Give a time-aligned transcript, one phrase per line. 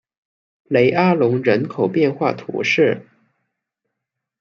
[0.63, 3.05] 雷阿隆人口变化图示